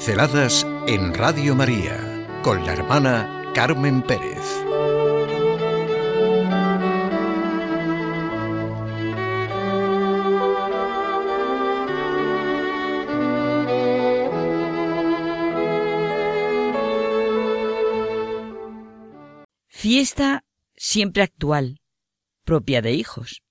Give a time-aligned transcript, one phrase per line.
[0.00, 4.46] Pinceladas en Radio María con la hermana Carmen Pérez.
[19.68, 21.82] Fiesta siempre actual,
[22.44, 23.42] propia de hijos.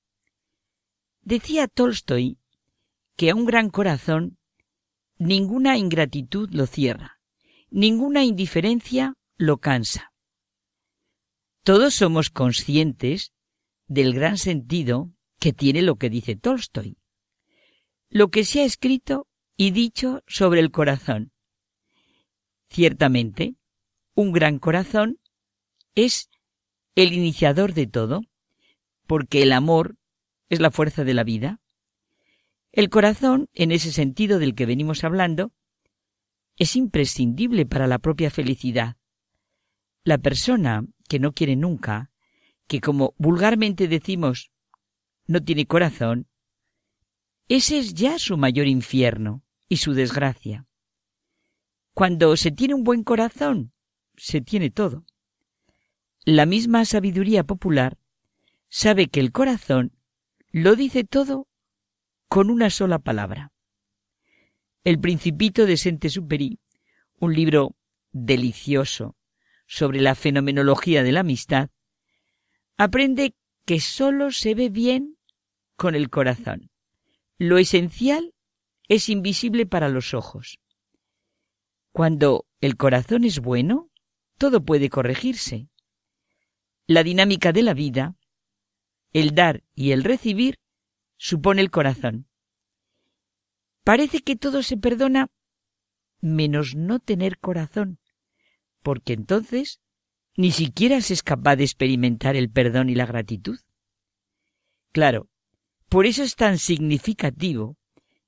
[1.22, 2.40] Decía Tolstoy
[3.16, 4.39] que a un gran corazón
[5.20, 7.20] Ninguna ingratitud lo cierra,
[7.70, 10.14] ninguna indiferencia lo cansa.
[11.66, 13.34] Todos somos conscientes
[13.88, 16.98] del gran sentido que tiene lo que dice Tolstoy,
[18.10, 19.28] lo que se ha escrito
[19.58, 21.34] y dicho sobre el corazón.
[22.70, 23.56] Ciertamente,
[24.16, 25.20] un gran corazón
[25.96, 26.30] es
[26.96, 28.22] el iniciador de todo,
[29.06, 29.98] porque el amor
[30.48, 31.60] es la fuerza de la vida,
[32.80, 35.52] el corazón, en ese sentido del que venimos hablando,
[36.56, 38.96] es imprescindible para la propia felicidad.
[40.06, 42.10] La persona que no quiere nunca,
[42.68, 44.52] que como vulgarmente decimos,
[45.28, 46.30] no tiene corazón,
[47.50, 50.66] ese es ya su mayor infierno y su desgracia.
[51.94, 53.74] Cuando se tiene un buen corazón,
[54.16, 55.06] se tiene todo.
[56.24, 57.98] La misma sabiduría popular
[58.70, 59.92] sabe que el corazón
[60.54, 61.50] lo dice todo
[62.30, 63.52] con una sola palabra.
[64.84, 66.60] El Principito de Saint-Exupéry,
[67.18, 67.76] un libro
[68.12, 69.18] delicioso
[69.66, 71.70] sobre la fenomenología de la amistad,
[72.78, 73.34] aprende
[73.66, 75.18] que sólo se ve bien
[75.76, 76.70] con el corazón.
[77.40, 78.36] Lo esencial
[78.88, 80.60] es invisible para los ojos.
[81.92, 83.90] Cuando el corazón es bueno,
[84.38, 85.68] todo puede corregirse.
[86.86, 88.16] La dinámica de la vida,
[89.14, 90.60] el dar y el recibir,
[91.20, 92.28] supone el corazón.
[93.84, 95.30] Parece que todo se perdona
[96.22, 98.00] menos no tener corazón,
[98.82, 99.82] porque entonces
[100.36, 103.60] ni siquiera se es capaz de experimentar el perdón y la gratitud.
[104.92, 105.30] Claro,
[105.90, 107.78] por eso es tan significativo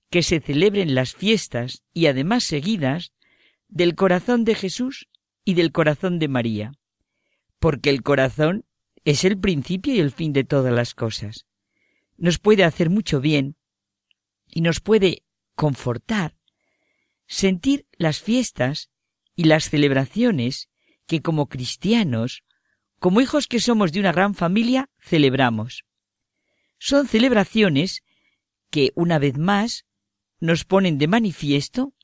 [0.10, 3.14] que se celebren las fiestas y además seguidas
[3.70, 5.08] del corazón de Jesús
[5.46, 6.74] y del corazón de María,
[7.60, 8.66] porque el corazón
[9.06, 11.46] es el principio y el fin de todas las cosas
[12.22, 13.56] nos puede hacer mucho bien
[14.46, 15.24] y nos puede
[15.56, 16.38] confortar
[17.26, 18.92] sentir las fiestas
[19.36, 20.70] y las celebraciones
[21.08, 22.44] que como cristianos,
[23.00, 25.84] como hijos que somos de una gran familia, celebramos.
[26.78, 28.04] Son celebraciones
[28.70, 29.86] que, una vez más,
[30.40, 31.96] nos ponen de manifiesto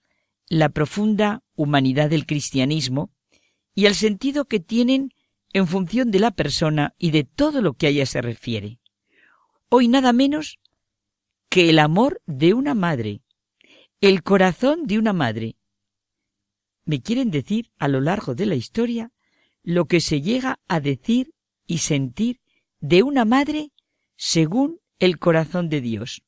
[0.50, 3.12] la profunda humanidad del cristianismo
[3.76, 5.14] y el sentido que tienen
[5.54, 8.80] en función de la persona y de todo lo que a ella se refiere
[9.70, 10.60] hoy nada menos
[11.50, 13.22] que el amor de una madre,
[14.02, 15.56] el corazón de una madre.
[16.86, 19.12] Me quieren decir a lo largo de la historia
[19.64, 21.34] lo que se llega a decir
[21.66, 22.40] y sentir
[22.80, 23.72] de una madre
[24.16, 26.24] según el corazón de Dios.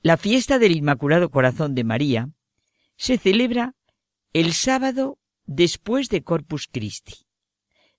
[0.00, 2.30] La fiesta del Inmaculado Corazón de María
[2.96, 3.74] se celebra
[4.32, 7.23] el sábado después de Corpus Christi.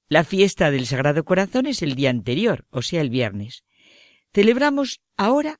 [0.08, 3.64] La fiesta del Sagrado Corazón es el día anterior, o sea, el viernes.
[4.34, 5.60] Celebramos ahora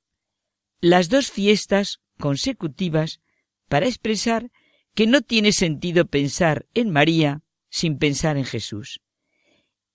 [0.82, 3.22] las dos fiestas consecutivas
[3.68, 4.52] para expresar
[4.94, 9.02] que no tiene sentido pensar en María sin pensar en Jesús.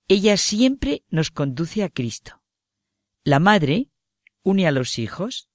[0.08, 2.42] Ella siempre nos conduce a Cristo.
[3.22, 3.90] La madre
[4.42, 5.48] une a los hijos.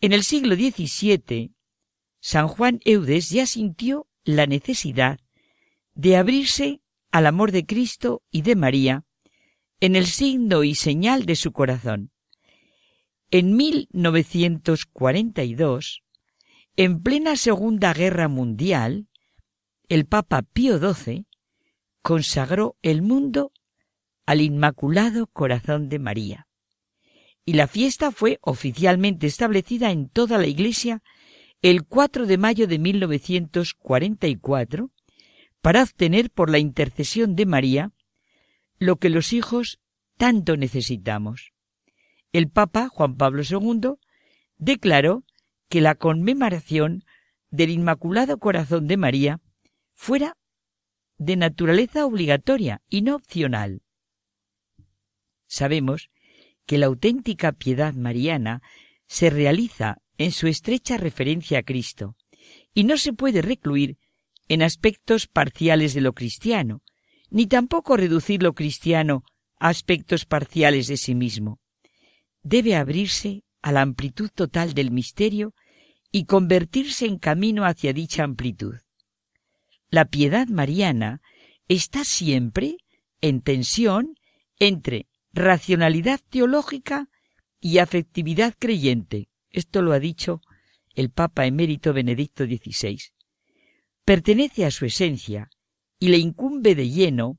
[0.00, 1.54] En el siglo XVII,
[2.20, 5.18] San Juan Eudes ya sintió la necesidad
[5.94, 6.81] de abrirse
[7.12, 9.04] al amor de Cristo y de María
[9.80, 12.10] en el signo y señal de su corazón.
[13.30, 16.02] En 1942,
[16.76, 19.08] en plena Segunda Guerra Mundial,
[19.88, 21.26] el Papa Pío XII
[22.00, 23.52] consagró el mundo
[24.24, 26.48] al Inmaculado Corazón de María.
[27.44, 31.02] Y la fiesta fue oficialmente establecida en toda la Iglesia
[31.60, 34.90] el 4 de mayo de 1944
[35.62, 37.92] para obtener por la intercesión de María
[38.78, 39.78] lo que los hijos
[40.18, 41.52] tanto necesitamos.
[42.32, 43.94] El Papa Juan Pablo II
[44.58, 45.24] declaró
[45.68, 47.04] que la conmemoración
[47.50, 49.40] del Inmaculado Corazón de María
[49.94, 50.36] fuera
[51.16, 53.82] de naturaleza obligatoria y no opcional.
[55.46, 56.10] Sabemos
[56.66, 58.62] que la auténtica piedad mariana
[59.06, 62.16] se realiza en su estrecha referencia a Cristo
[62.74, 63.98] y no se puede recluir
[64.48, 66.82] en aspectos parciales de lo cristiano,
[67.30, 69.24] ni tampoco reducir lo cristiano
[69.58, 71.60] a aspectos parciales de sí mismo.
[72.42, 75.54] Debe abrirse a la amplitud total del misterio
[76.10, 78.74] y convertirse en camino hacia dicha amplitud.
[79.88, 81.22] La piedad mariana
[81.68, 82.76] está siempre
[83.20, 84.14] en tensión
[84.58, 87.08] entre racionalidad teológica
[87.60, 89.28] y afectividad creyente.
[89.50, 90.40] Esto lo ha dicho
[90.94, 92.98] el Papa emérito Benedicto XVI.
[94.04, 95.50] Pertenece a su esencia
[95.98, 97.38] y le incumbe de lleno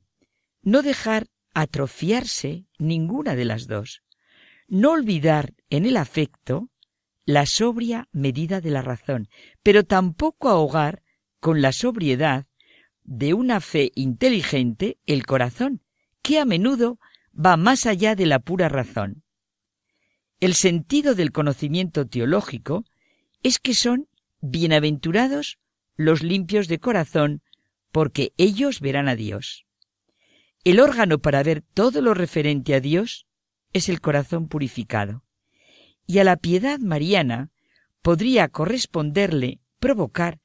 [0.62, 4.01] no dejar atrofiarse ninguna de las dos,
[4.68, 6.69] no olvidar en el afecto
[7.25, 9.30] la sobria medida de la razón,
[9.62, 11.04] pero tampoco ahogar
[11.39, 12.48] con la sobriedad
[13.04, 15.81] de una fe inteligente el corazón,
[16.21, 17.00] que a menudo
[17.33, 19.24] va más allá de la pura razón.
[20.39, 22.86] El sentido del conocimiento teológico
[23.44, 24.07] es que son
[24.42, 25.60] bienaventurados
[25.95, 27.42] los limpios de corazón,
[27.92, 29.66] porque ellos verán a Dios.
[30.63, 33.28] El órgano para ver todo lo referente a Dios
[33.74, 35.24] es el corazón purificado.
[36.06, 37.51] Y a la piedad mariana
[38.01, 40.40] podría corresponderle provocar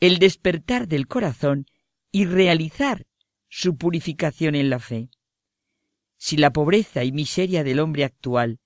[0.00, 1.66] el despertar del corazón
[2.12, 3.06] y realizar
[3.48, 5.10] su purificación en la fe.
[6.16, 8.60] Si la pobreza y miseria del hombre actual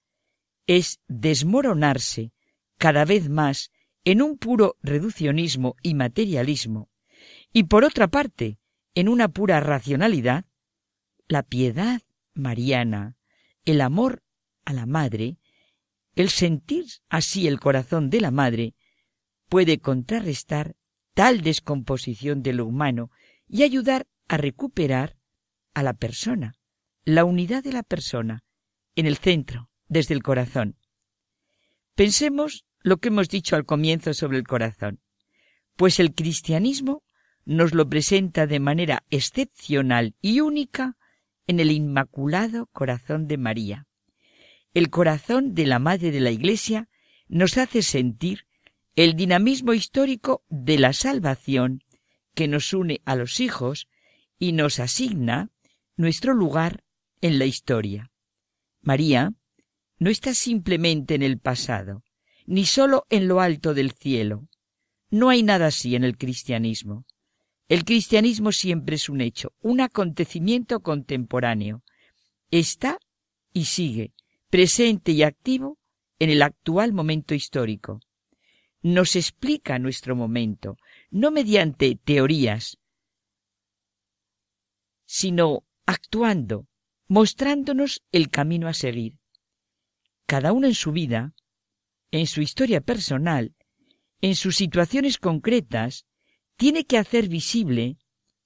[0.67, 2.33] es desmoronarse
[2.79, 3.71] cada vez más
[4.05, 6.91] en un puro reduccionismo y materialismo,
[7.53, 8.59] y por otra parte
[8.95, 10.45] en una pura racionalidad,
[11.29, 12.03] la piedad
[12.35, 13.17] mariana,
[13.65, 14.23] el amor
[14.65, 15.39] a la madre,
[16.17, 18.75] el sentir así el corazón de la madre,
[19.49, 20.77] puede contrarrestar
[21.15, 23.11] tal descomposición de lo humano
[23.49, 25.17] y ayudar a recuperar
[25.75, 26.55] a la persona,
[27.05, 28.45] la unidad de la persona,
[28.97, 30.77] en el centro, desde el corazón.
[31.95, 35.01] Pensemos lo que hemos dicho al comienzo sobre el corazón,
[35.77, 37.03] pues el cristianismo
[37.45, 40.97] nos lo presenta de manera excepcional y única
[41.47, 43.87] en el Inmaculado Corazón de María.
[44.73, 46.89] El corazón de la Madre de la Iglesia
[47.29, 48.47] nos hace sentir
[48.95, 51.83] el dinamismo histórico de la salvación
[52.35, 53.89] que nos une a los hijos
[54.39, 55.51] y nos asigna
[55.97, 56.85] nuestro lugar
[57.21, 58.11] en la historia.
[58.81, 59.33] María
[59.99, 62.03] no está simplemente en el pasado,
[62.51, 64.49] ni sólo en lo alto del cielo.
[65.09, 67.07] No hay nada así en el cristianismo.
[67.69, 71.85] El cristianismo siempre es un hecho, un acontecimiento contemporáneo.
[72.51, 72.99] Está
[73.53, 74.15] y sigue,
[74.51, 75.79] presente y activo
[76.19, 78.01] en el actual momento histórico.
[78.83, 80.77] Nos explica nuestro momento,
[81.13, 82.79] no mediante teorías,
[85.05, 86.67] sino actuando,
[87.07, 89.21] mostrándonos el camino a seguir.
[90.27, 91.33] Cada uno en su vida,
[92.11, 93.55] en su historia personal,
[94.21, 96.07] en sus situaciones concretas,
[96.57, 97.97] tiene que hacer visible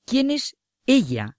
[0.04, 0.56] quién es
[0.86, 1.36] ella,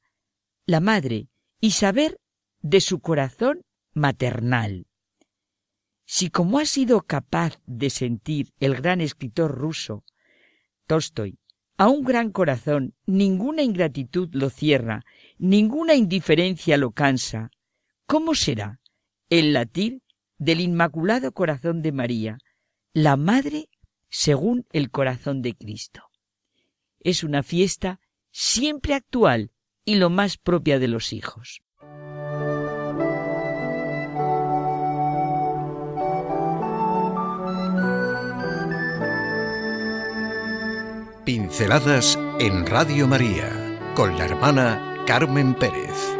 [0.66, 1.30] la madre,
[1.62, 2.19] y saber
[2.62, 3.62] de su corazón
[3.94, 4.88] maternal.
[6.06, 10.04] Si como ha sido capaz de sentir el gran escritor ruso,
[10.86, 11.39] Tolstoy,
[11.77, 15.04] a un gran corazón ninguna ingratitud lo cierra,
[15.38, 17.51] ninguna indiferencia lo cansa,
[18.06, 18.80] ¿cómo será
[19.30, 20.01] el latir
[20.38, 22.38] del Inmaculado Corazón de María,
[22.94, 23.70] la Madre
[24.10, 26.04] según el corazón de Cristo?
[27.06, 28.00] es una fiesta
[28.32, 29.52] siempre actual
[29.86, 31.62] y lo más propia de los hijos.
[41.24, 43.51] Pinceladas en Radio María
[43.96, 46.14] con la hermana Carmen Pérez.